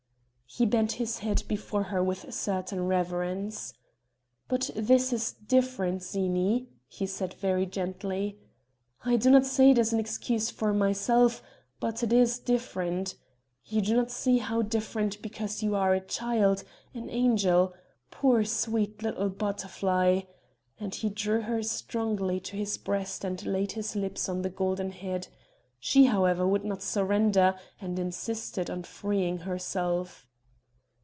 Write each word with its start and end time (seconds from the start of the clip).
He 0.53 0.65
bent 0.65 0.91
his 0.91 1.19
head 1.19 1.43
before 1.47 1.83
her 1.83 2.03
with 2.03 2.25
a 2.25 2.31
certain 2.33 2.85
reverence: 2.85 3.73
"But 4.49 4.69
this 4.75 5.13
is 5.13 5.31
different, 5.31 6.03
Zini," 6.03 6.67
he 6.89 7.05
said 7.05 7.35
very 7.35 7.65
gently; 7.65 8.37
"I 9.05 9.15
do 9.15 9.29
not 9.29 9.45
say 9.45 9.71
it 9.71 9.77
as 9.79 9.93
an 9.93 10.01
excuse 10.01 10.49
for 10.51 10.73
myself, 10.73 11.41
but 11.79 12.03
it 12.03 12.11
is 12.11 12.37
different. 12.37 13.15
You 13.63 13.79
do 13.79 13.95
not 13.95 14.11
see 14.11 14.39
how 14.39 14.61
different 14.61 15.21
because 15.21 15.63
you 15.63 15.73
are 15.73 15.93
a 15.93 16.01
child 16.01 16.65
an 16.93 17.09
angel 17.09 17.73
poor, 18.09 18.43
sweet, 18.43 19.01
little 19.01 19.29
butterfly," 19.29 20.23
and 20.77 20.93
he 20.93 21.07
drew 21.09 21.43
her 21.43 21.63
strongly 21.63 22.41
to 22.41 22.57
his 22.57 22.77
breast 22.77 23.23
and 23.23 23.41
laid 23.45 23.71
his 23.71 23.95
lips 23.95 24.27
on 24.27 24.41
the 24.41 24.49
golden 24.49 24.91
head; 24.91 25.29
she 25.79 26.07
however 26.07 26.45
would 26.45 26.65
not 26.65 26.81
surrender 26.83 27.55
and 27.79 27.97
insisted 27.97 28.69
on 28.69 28.83
freeing 28.83 29.37
herself. 29.37 30.27